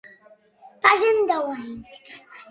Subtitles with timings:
[0.85, 2.01] Passen deu anys.